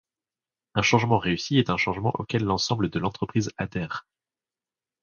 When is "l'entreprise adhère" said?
2.97-4.07